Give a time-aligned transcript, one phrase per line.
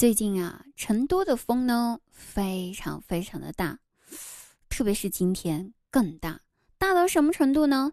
[0.00, 3.78] 最近啊，成都的风呢非常非常的大，
[4.70, 6.40] 特别是今天更大，
[6.78, 7.92] 大到什么程度呢？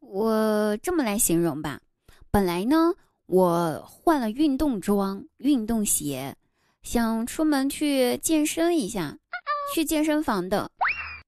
[0.00, 1.80] 我这么来形容吧，
[2.30, 2.92] 本来呢，
[3.24, 6.36] 我换了运动装、运动鞋，
[6.82, 9.16] 想出门去健身一下，
[9.74, 10.70] 去健身房的，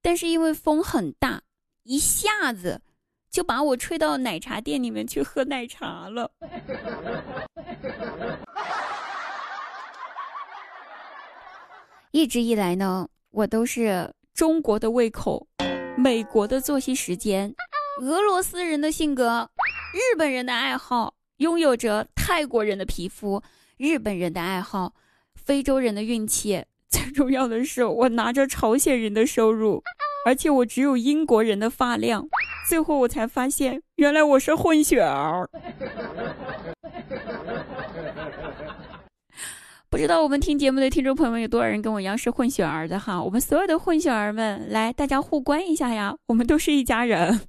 [0.03, 1.41] 但是因为风很大，
[1.81, 2.79] 一下子
[3.31, 6.31] 就把我吹到奶茶店里面去喝奶茶了。
[12.11, 15.47] 一直以来呢，我都是中国的胃口，
[15.95, 17.55] 美国的作息时间。
[18.01, 19.49] 俄罗斯人的性格，
[19.93, 23.41] 日本人的爱好，拥有着泰国人的皮肤，
[23.77, 24.93] 日本人的爱好，
[25.35, 26.65] 非洲人的运气。
[26.89, 29.81] 最重要的是，我拿着朝鲜人的收入，
[30.25, 32.27] 而且我只有英国人的发量。
[32.67, 35.49] 最后我才发现，原来我是混血儿。
[39.91, 43.21] 不知道我们听节目的听众朋友们有多少人跟我一样是混血儿的哈？
[43.21, 46.15] 我们所有的混血儿们，来，大家互关一下呀！
[46.27, 47.41] 我们都是一家人。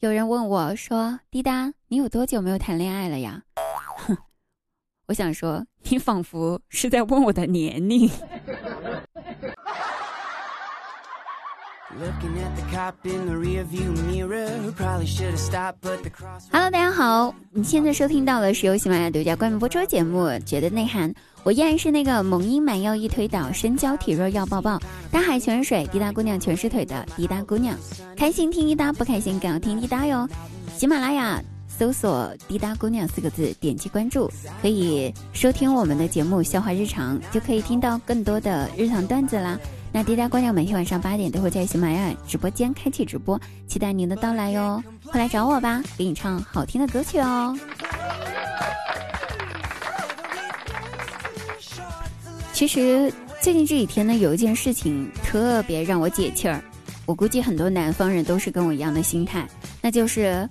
[0.00, 3.42] 有人问我说：“滴答，你有多久没有谈恋爱了呀？”
[4.08, 4.16] 哼，
[5.08, 8.10] 我想说，你仿佛是在问我的年龄。
[16.50, 21.08] Hello，大家好，你现在收听到的是由喜马拉雅独家冠名播出节目《绝对内涵》，
[21.44, 24.80] 我依然是那个萌音满腰一推倒，身娇体弱要抱抱，
[25.12, 27.76] 大海全是水，滴答姑娘全是腿的滴答姑娘，
[28.16, 30.28] 开心听滴答，不开心更要听滴答哟。
[30.76, 31.40] 喜马拉雅
[31.76, 34.30] 搜索“滴答姑娘”四个字，点击关注，
[34.62, 39.58] 可以收听我们的节目《笑话日常》，就可以听到更多的日常段子啦。
[39.92, 44.82] 那滴答姑娘每天晚上八点都会在喜马拉雅直播间开启直播，期待您的到来哟！
[45.04, 47.56] 快来找我吧，给你唱好听的歌曲哦。
[52.52, 56.62] 其实最近这几天呢，有一件事情特别让我解气儿，
[57.04, 59.46] 我估计很多南方人都是跟我一样的心态，
[59.80, 60.48] 那就是，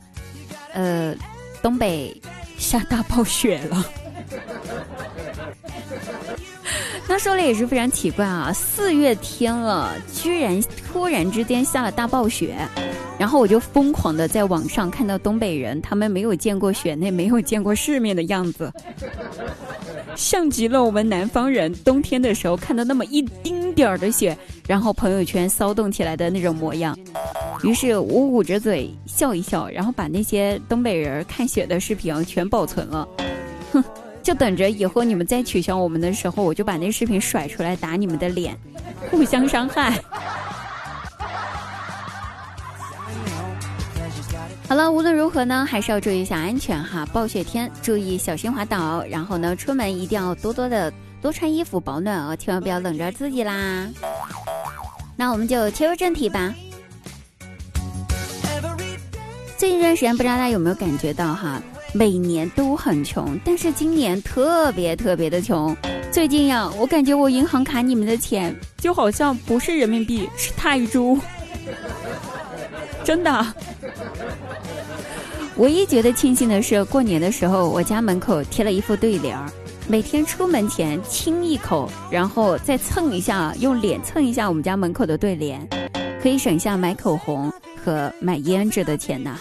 [0.73, 1.15] 呃，
[1.61, 2.15] 东北
[2.57, 3.85] 下大暴雪了。
[7.07, 12.55] 那说来也是非常奇怪啊，四月天了，居然突然之间下了大暴雪，
[13.19, 18.71] 然后我就疯狂的在网上看到东北人他们没有见过雪，那没有见过世面的样子，
[20.15, 24.35] 像极了我们南方人冬天的时候看到那么一丁点儿的雪，
[24.65, 26.97] 然后朋友圈骚动起来的那种模样。
[27.63, 33.07] 于是我捂着嘴笑一笑，然后把那些东北人看雪的视频全保存了，
[33.71, 33.83] 哼。
[34.21, 38.57] 就等着以后你们再取消我们的时候，我就把那视频甩出来打你们的脸，
[39.11, 39.99] 互相伤害。
[44.65, 47.05] 好了，无论如何呢，还是要注意一下安全哈。
[47.11, 49.03] 暴雪天，注意小心滑倒。
[49.09, 50.91] 然后呢，出门一定要多多的
[51.21, 53.89] 多穿衣服保暖哦，千万不要冷着自己啦。
[55.17, 56.55] 那我们就切入正题吧。
[59.63, 61.63] 最近一段时间，不知道大家有没有感觉到哈？
[61.93, 65.73] 每年都很穷，但是今年特别特别的穷。
[66.11, 71.17] 最近呀，我感觉我银行卡里面的钱就好像不是人民币，是泰铢。
[73.05, 73.53] 真的。
[75.55, 79.49] 唯一觉得庆幸的是，过年的时候我家门口贴了一副对联儿，
[79.87, 85.65] 每天出门前亲一口，然后再蹭一下，用脸蹭一下我们家门口的对联，
[86.21, 87.49] 可以省下买口红
[87.81, 89.39] 和买胭脂的钱呐。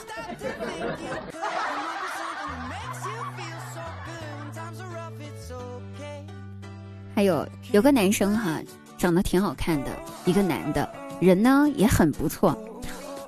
[7.23, 8.59] 还有有个男生哈，
[8.99, 9.91] 长得挺好看的，
[10.25, 10.89] 一个男的，
[11.21, 12.53] 人呢也很不错。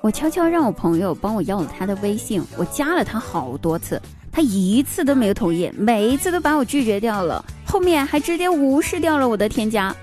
[0.01, 4.01] 我悄悄让我朋友帮我要了他的微信，我加了他好多次，
[4.33, 9.95] 他一次都没有同意，每一次都把我拒绝掉了，后面还直接无视掉了我的添加。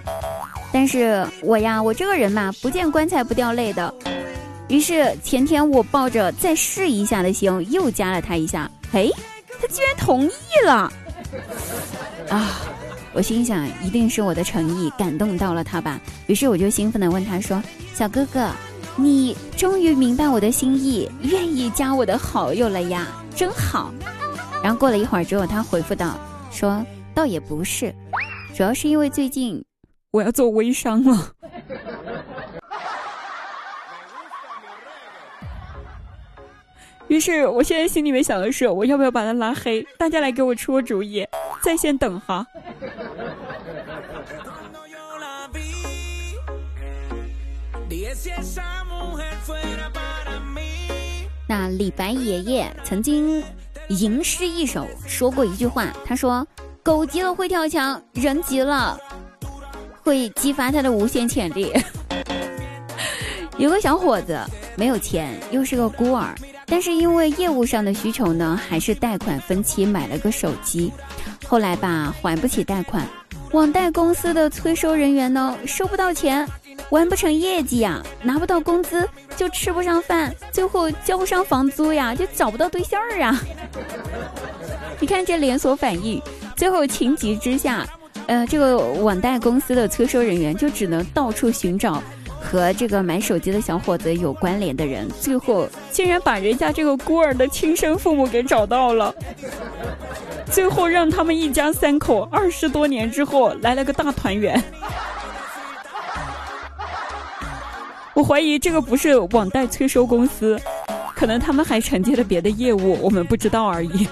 [0.72, 3.94] 但是我呀，我这个人嘛，不见棺材不掉泪的。
[4.68, 9.10] 于是前天我抱着再试一下的心，又加了他一下，哎，
[9.60, 10.90] 他居然同意了，
[12.32, 12.62] 啊！
[13.14, 16.00] 我心想，一定是我的诚意感动到了他吧。
[16.26, 17.62] 于是我就兴奋地问他说
[17.92, 18.48] ：“小哥哥，
[18.96, 23.06] 你终于明白我的心意，愿意加我的好友了呀，
[23.36, 23.92] 真好。”
[24.64, 26.18] 然后过了一会儿之后，他回复道
[26.50, 27.94] ：“说倒也不是，
[28.54, 29.62] 主要是因为最近
[30.10, 31.32] 我要做微商了。
[37.08, 39.86] ”于是我现在心里面想的是，我要不要把他拉黑？
[39.98, 41.26] 大家来给我出个主意，
[41.62, 42.46] 在线等哈。
[51.48, 53.42] 那李白爷爷曾经
[53.88, 56.46] 吟诗一首，说过一句话，他说
[56.82, 58.98] ：“狗急了会跳墙，人急了
[60.02, 61.70] 会激发他的无限潜力。
[63.58, 64.40] ”有个小伙子
[64.76, 66.34] 没有钱，又是个孤儿，
[66.66, 70.90] 但是因为业务上的需求呢，还是贷款分期买了个手机。
[71.46, 73.06] 后来吧，还不起贷款，
[73.52, 76.48] 网贷公司的催收人员呢，收不到钱。
[76.92, 83.40] 完不成业绩呀，拿不到工资就吃不上饭，最后交不上房租呀，就找不到对象啊。
[85.00, 86.20] 你看这连锁反应，
[86.54, 87.86] 最后情急之下，
[88.26, 92.02] 呃，这个网贷公司的催收人员就只能到处寻找
[92.38, 99.14] 和这个买手机的小伙子有关联的人，最后竟然把人家这个孤儿的亲生父母给找到了，
[100.50, 104.62] 最后让他们一家三口二十多年之后来了个大团圆。
[108.14, 110.60] 我怀疑这个不是网贷催收公司，
[111.14, 114.06] 可能他们还承接了别的业务，我们不知道而已。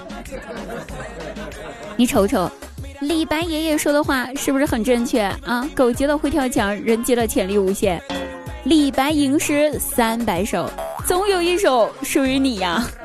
[1.95, 2.49] 你瞅瞅，
[3.01, 5.69] 李白爷爷说的话是不是很正确啊？
[5.75, 8.01] 狗急了会跳墙，人急了潜力无限。
[8.63, 10.67] 李白吟诗三百首，
[11.05, 12.87] 总有一首属于你呀。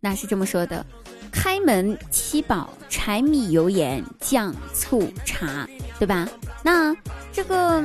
[0.00, 0.84] 那是这么说的。
[1.42, 5.68] 开门七宝：柴米油盐酱醋茶，
[5.98, 6.28] 对吧？
[6.62, 6.94] 那
[7.32, 7.82] 这个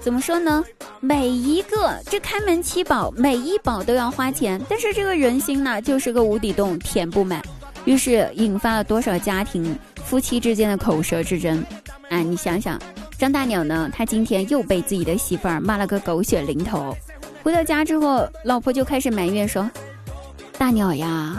[0.00, 0.64] 怎么说呢？
[0.98, 7.42] 每一个这开门七宝，每一宝都要花钱，但是这个人心呢，就是个无底洞，填不满，
[7.84, 11.62] 于是引发了多少家庭夫妻之间的口舌之争。
[12.08, 12.80] 啊，你想想，
[13.18, 13.90] 张大鸟呢？
[13.94, 16.96] 他今天又被自己的媳妇儿骂了个狗血淋头。
[17.42, 19.70] 回到家之后，老婆就开始埋怨说
[20.56, 21.36] ：“大鸟呀。”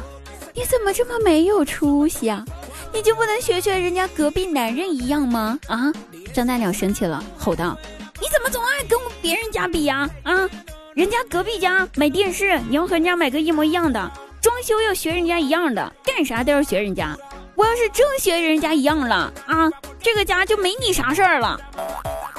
[0.57, 2.43] 你怎么这么没有出息啊？
[2.91, 5.59] 你就不能学学人家隔壁男人一样吗？
[5.67, 5.93] 啊！
[6.33, 7.77] 张大鸟生气了，吼道
[8.19, 10.09] ：“你怎么总爱跟别人家比呀？
[10.23, 10.49] 啊！
[10.95, 14.09] 人家隔壁家买电视，你要和人家买个一模一样的；
[14.41, 17.15] 装修要学人家一样的，干啥都要学人家。
[17.53, 19.69] 我要是真学人家一样了，啊，
[20.01, 21.55] 这个家就没你啥事儿了。”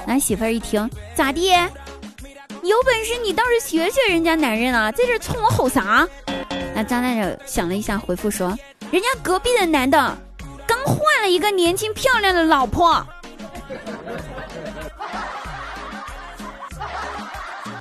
[0.08, 1.52] 俺媳妇儿一听，咋地？
[2.64, 6.08] 有本事你倒是学学人家男人啊，在这冲我吼啥？
[6.78, 8.56] 那张大鸟想了一下，回复说
[8.92, 10.16] ：“人家隔壁的男的
[10.64, 13.04] 刚换了一个年轻漂亮的老婆。”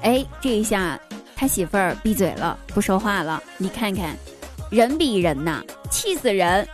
[0.01, 0.99] 哎，这一下
[1.35, 3.39] 他媳妇儿闭嘴了，不说话了。
[3.57, 4.17] 你看看，
[4.71, 5.61] 人比人呐，
[5.91, 6.67] 气死人！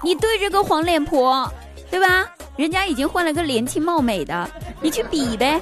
[0.00, 1.52] 你对着个黄脸婆，
[1.90, 2.24] 对吧？
[2.56, 4.48] 人家已经换了个年轻貌美的，
[4.80, 5.60] 你去比呗。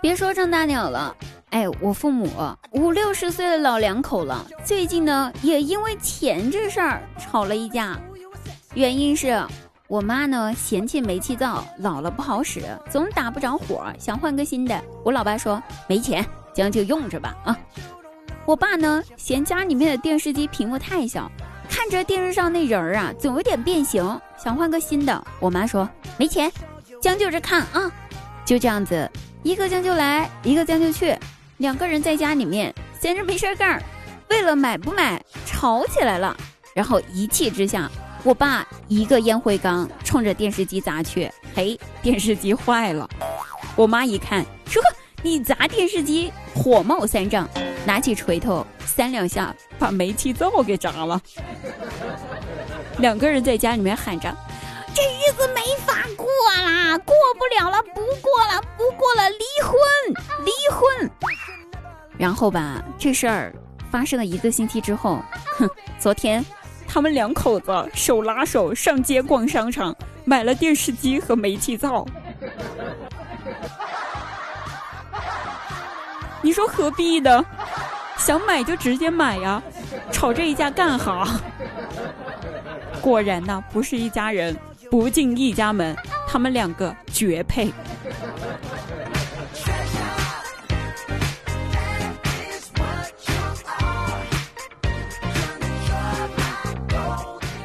[0.00, 1.14] 别说张大鸟了，
[1.50, 2.30] 哎，我父母
[2.70, 7.98] 五六十岁的老两口了，最近呢也因为钱这事儿吵了一架。
[8.74, 9.44] 原因是
[9.88, 14.80] 我妈呢嫌弃煤气灶老了不好使，总打不着火，想换个新的。
[15.02, 16.24] 我老爸说没钱，
[16.54, 17.58] 将就用着吧啊。
[18.46, 21.30] 我爸呢嫌家里面的电视机屏幕太小。
[21.68, 25.22] 看着电视上那人儿啊，总有点变形，想换个新的。
[25.40, 26.50] 我妈说没钱，
[27.02, 27.90] 将就着看啊。
[28.44, 29.10] 就这样子，
[29.48, 31.16] 一个将就来，一个将就去，
[31.56, 33.82] 两个人在家里面闲着没事干，
[34.28, 36.36] 为了买不买吵起来了。
[36.74, 37.90] 然后一气之下，
[38.22, 43.08] 我爸一个烟灰缸冲着电视机砸去，嘿，电视机坏了。
[43.74, 44.82] 我妈一看，说
[45.22, 47.48] 你砸电视机，火冒三丈，
[47.86, 48.66] 拿起锤头。
[48.84, 51.18] 三两下把煤气灶给砸了，
[52.98, 54.36] 两个人在家里面喊着
[56.88, 59.76] ：“啦，过不了了，不过了，不过了，离婚，
[60.44, 61.10] 离婚。”
[62.16, 63.52] 然后吧，这事儿
[63.90, 65.22] 发生了一个星期之后，
[65.58, 65.68] 哼，
[65.98, 66.44] 昨天
[66.86, 72.06] 他们两口子手拉手上街逛商场，买了电视机和煤气灶。
[76.40, 77.44] 你说何必呢？
[78.16, 79.62] 想买就直接买呀，
[80.10, 81.28] 吵这一架干哈？
[83.02, 84.56] 果然呐，不是一家人，
[84.90, 85.94] 不进一家门，
[86.30, 87.72] 他们两个绝配。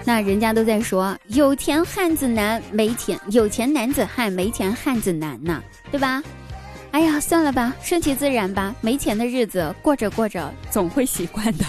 [0.06, 6.24] 那人家都在说，有钱汉子难，没钱有钱男子汉，没钱汉子难呐，对吧？
[6.92, 8.74] 哎呀，算了吧，顺其自然吧。
[8.80, 11.66] 没钱的日子过着过着，总会习惯的。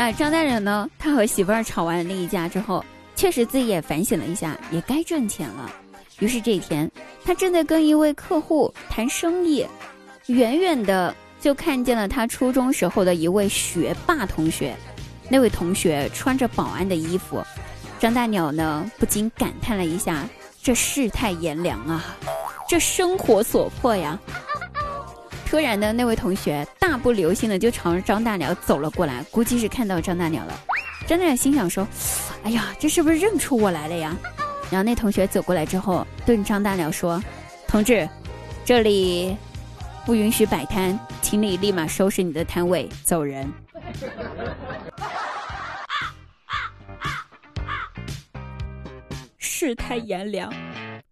[0.00, 0.88] 那张大人呢？
[0.98, 2.82] 他和媳妇儿吵完那一架之后，
[3.14, 5.70] 确实自己也反省了一下，也该挣钱了。
[6.20, 6.90] 于是这一天，
[7.22, 9.66] 他正在跟一位客户谈生意，
[10.28, 14.74] 远远的就看见了他初中时候的一位学霸同学。
[15.28, 17.44] 那位同学穿着保安的衣服，
[17.98, 20.26] 张大鸟呢不禁感叹了一下：
[20.62, 22.16] 这世态炎凉啊，
[22.66, 24.18] 这生活所迫呀。
[25.50, 30.56] 突然呢，那位同学大步流星的就朝着张大鸟走了过来，估计是看到张大鸟了。
[31.08, 31.84] 张大鸟心想说
[32.44, 34.16] ：“哎呀，这是不是认出我来了呀？”
[34.70, 37.20] 然后那同学走过来之后，对张大鸟说
[37.66, 38.08] ：“同志，
[38.64, 39.36] 这里
[40.06, 43.52] 不允许摆摊，请你立马收拾你的摊位，走人。”
[49.36, 50.54] 世态炎凉，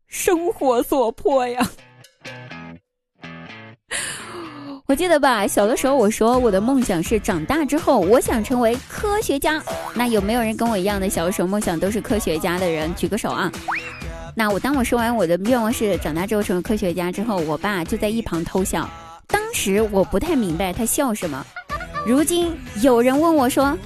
[0.06, 1.68] 生活所迫呀。
[4.90, 9.62] 我记得吧，小的时候我说我的梦想是长大之后我想成为科学家。
[9.94, 12.90] 那有没有人跟我一样的小的时候梦想都是科学家的人？
[12.94, 13.52] 举个手啊！
[14.34, 18.88] 那我当我说完我的愿望是长大之后成为科学家之后，我爸就在一旁偷笑。
[19.26, 21.44] 当时我不太明白他笑什么。
[22.06, 23.76] 如今有人问我说：“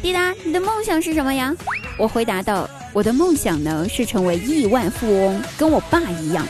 [0.00, 1.52] 滴答，你的梦想是什么呀？”
[1.98, 6.46] 我回答道：“我的梦想呢是成为亿万富翁，跟我爸一样。”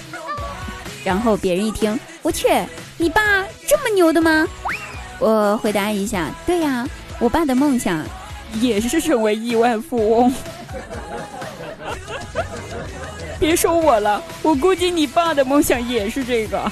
[1.03, 2.47] 然后别人一听，我去。
[2.99, 3.21] 你爸
[3.69, 4.47] 这么牛的吗？
[5.19, 6.87] 我回答一下，对呀，
[7.19, 8.05] 我爸的梦想
[8.61, 10.33] 也是成为亿万富翁。
[13.38, 16.71] 别说我了，我估计你爸的梦想也是这个。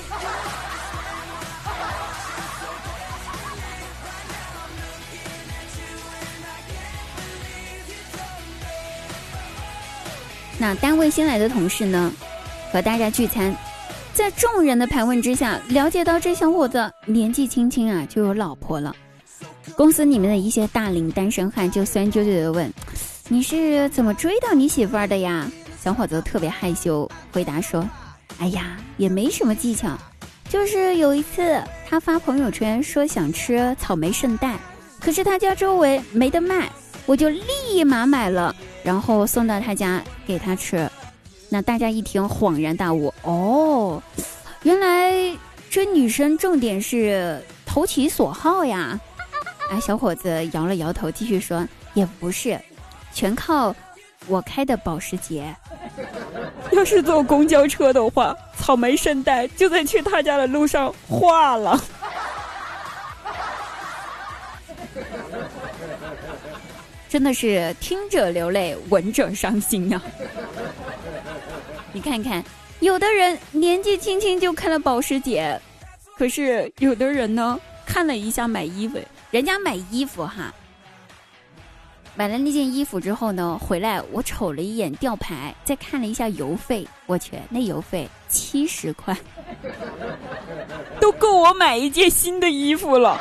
[10.57, 12.12] 那单位新来的同事呢，
[12.73, 13.54] 和大家聚餐。
[14.14, 18.94] 在众人的盘问之下，了解到这小伙子年纪轻轻啊就有老婆了。
[19.76, 22.73] 公司里面的一些大龄单身汉就酸溜溜的问
[23.28, 25.50] ：“你是怎么追到你媳妇儿的呀？”
[25.83, 27.87] 小伙子特别害羞，回答说
[28.38, 29.99] ：“哎呀，也没什么技巧，
[30.49, 34.56] 就是有一次他发朋友圈说想吃草莓圣代，
[35.00, 36.71] 可是他家周围没得卖，
[37.04, 38.54] 我就立马买了，
[38.85, 40.88] 然后送到他家给他吃。”
[41.48, 44.02] 那大家一听恍然大悟哦，
[44.62, 45.12] 原来
[45.70, 48.98] 追女生重点是投其所好呀！
[49.70, 52.60] 哎，小伙子摇了摇头，继续说也不是，
[53.12, 53.74] 全靠
[54.26, 55.54] 我开的保时捷。
[56.72, 61.80] 要是坐公交车的话，草莓圣代就在去他家的路上化了。
[67.08, 70.02] 真的是听者流泪，闻者伤心呀！
[71.94, 72.44] 你看看，
[72.80, 75.58] 有的人年纪轻轻就看了保时捷，
[76.18, 78.98] 可是有的人呢，看了一下买衣服，
[79.30, 80.52] 人家买衣服哈，
[82.16, 89.16] 买了那件衣服之后呢，回来我瞅了一眼吊牌，再看了一下邮费，我去，那邮费七十块，
[90.98, 93.20] 都够我买一件新的衣服了。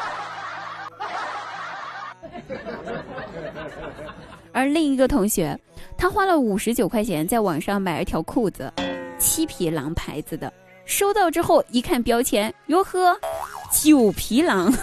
[4.51, 5.55] 而另一个同学，
[5.97, 8.71] 他花了五十九块钱在网上买了条裤子，
[9.17, 10.51] 七匹狼牌子的。
[10.85, 13.17] 收到之后一看标签，哟呵，
[13.71, 14.71] 九匹狼。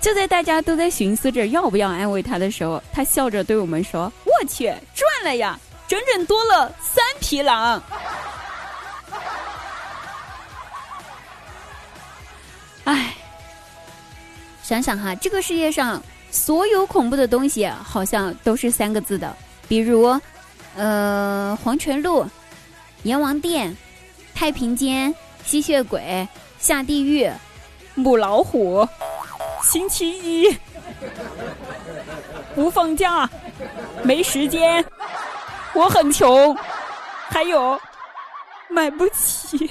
[0.00, 4.64] 就在大家都在寻思着要不要安慰他的时候，他笑着对我们说：“我去，
[4.94, 7.80] 赚了呀，整整多了三匹狼。”
[12.82, 13.14] 哎，
[14.60, 16.02] 想想哈，这个世界上。
[16.32, 19.36] 所有恐怖的东西好像都是三个字的，
[19.68, 20.18] 比如，
[20.74, 22.26] 呃，黄泉路、
[23.02, 23.76] 阎王殿、
[24.34, 26.26] 太平间、吸血鬼、
[26.58, 27.30] 下地狱、
[27.94, 28.88] 母老虎、
[29.62, 30.58] 星期一、
[32.54, 33.28] 不放假、
[34.02, 34.82] 没时间、
[35.74, 36.56] 我很穷，
[37.28, 37.78] 还有
[38.70, 39.70] 买不起。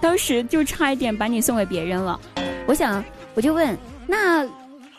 [0.00, 2.18] 当时就差一点把你送给别人了，
[2.66, 3.04] 我想
[3.34, 3.76] 我就问，
[4.06, 4.46] 那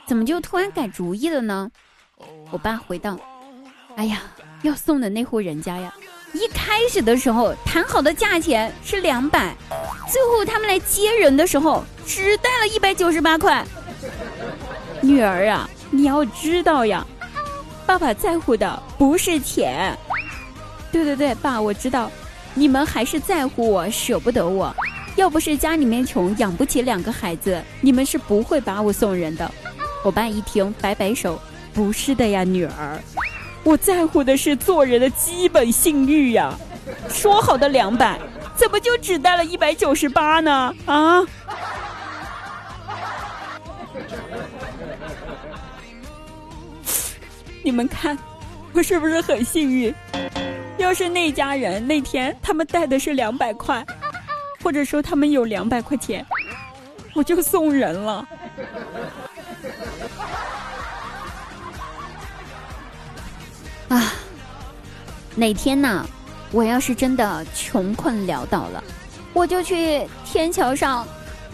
[0.05, 1.69] 怎么就突然改主意了呢？
[2.51, 3.17] 我爸回道
[3.95, 4.21] ：“哎呀，
[4.61, 5.93] 要送的那户人家呀，
[6.33, 9.55] 一开始的时候谈好的价钱是两百，
[10.07, 13.65] 最后他们来接人的时候只带了一百九十八块。
[15.01, 17.05] 女儿啊，你要知道呀，
[17.87, 19.97] 爸爸在乎的不是钱，
[20.91, 22.11] 对对对，爸，我知道，
[22.53, 24.75] 你们还是在乎我，舍不得我。
[25.21, 29.51] 要不是家里面穷，养不起两个孩子，你们是不会把我送人的。
[30.03, 31.39] 我爸一听，摆摆手，
[31.75, 32.99] 不是的呀，女儿，
[33.63, 36.57] 我在乎的是做人的基本信誉呀。
[37.07, 38.19] 说好的两百，
[38.55, 40.73] 怎么就只带了一百九十八呢？
[40.87, 41.21] 啊！
[47.61, 48.17] 你们看，
[48.73, 49.93] 我是不是很幸运？
[50.79, 53.85] 要是那家人那天他们带的是两百块，
[54.63, 56.25] 或者说他们有两百块钱，
[57.13, 58.27] 我就送人了。
[63.89, 64.13] 啊，
[65.35, 66.05] 哪天呢？
[66.51, 68.83] 我要是真的穷困潦倒了，
[69.33, 71.07] 我就去天桥上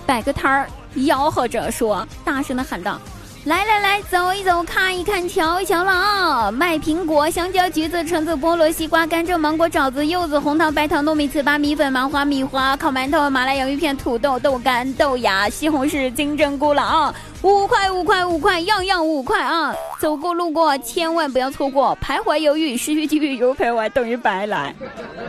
[0.08, 3.00] 摆个摊儿，吆喝着说，大声的喊道。
[3.48, 6.52] 来来来，走一走，看一看，瞧一瞧了啊！
[6.52, 17.16] 卖苹果、香蕉、橘子、橙子、菠萝、西瓜、甘蔗、芒果、枣子、柚子、红糖、白糖、糯米、糍粑、米粉、麻花、米花、烤馒头、麻辣洋芋片、土豆、豆干、豆芽、西红柿、金针菇了啊！
[17.42, 19.74] 五块五块五块，样样五块啊！
[19.98, 21.98] 走过路过，千万不要错过！
[22.04, 24.76] 徘徊犹豫，失去机遇，有徘徊等于白来。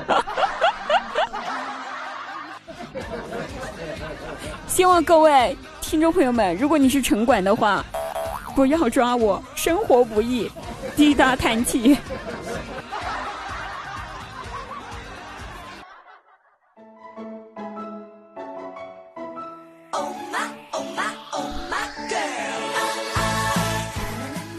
[0.08, 0.74] 哈哈哈哈哈
[2.90, 3.14] 哈
[4.66, 7.84] 希望各位听众朋友们，如果你是城管的话。
[8.58, 10.50] 不要抓我，生活不易，
[10.96, 11.96] 滴答叹气。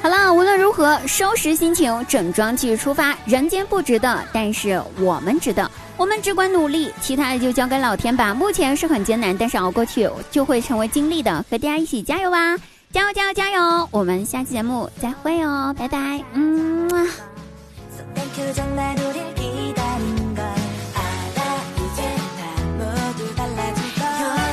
[0.02, 3.14] 好了，无论如何，收拾心情，整装继续出发。
[3.26, 5.70] 人间不值得，但是我们值得。
[5.98, 8.34] 我们只管努力，其他的就交给老天吧。
[8.34, 11.44] 目前是很艰难，但是熬过去就会成为经历的。
[11.52, 12.56] 和大家一起加油吧！
[12.92, 13.88] 加油加油加油！
[13.92, 16.90] 我们下期节目再会哦，拜拜，嗯。